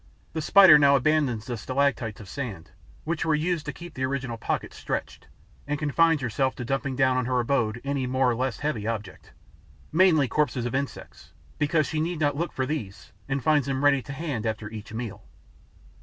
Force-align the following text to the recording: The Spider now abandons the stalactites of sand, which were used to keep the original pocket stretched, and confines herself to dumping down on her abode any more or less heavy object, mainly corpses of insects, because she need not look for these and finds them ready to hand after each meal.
The 0.33 0.41
Spider 0.41 0.79
now 0.79 0.95
abandons 0.95 1.45
the 1.45 1.55
stalactites 1.57 2.19
of 2.19 2.27
sand, 2.27 2.71
which 3.03 3.23
were 3.23 3.35
used 3.35 3.67
to 3.67 3.71
keep 3.71 3.93
the 3.93 4.03
original 4.03 4.35
pocket 4.35 4.73
stretched, 4.73 5.27
and 5.67 5.77
confines 5.77 6.21
herself 6.21 6.55
to 6.55 6.65
dumping 6.65 6.95
down 6.95 7.17
on 7.17 7.25
her 7.27 7.39
abode 7.39 7.79
any 7.83 8.07
more 8.07 8.31
or 8.31 8.35
less 8.35 8.61
heavy 8.61 8.87
object, 8.87 9.31
mainly 9.91 10.27
corpses 10.27 10.65
of 10.65 10.73
insects, 10.73 11.33
because 11.59 11.85
she 11.85 12.01
need 12.01 12.19
not 12.19 12.35
look 12.35 12.51
for 12.51 12.65
these 12.65 13.11
and 13.29 13.43
finds 13.43 13.67
them 13.67 13.83
ready 13.83 14.01
to 14.01 14.11
hand 14.11 14.47
after 14.47 14.71
each 14.71 14.91
meal. 14.91 15.23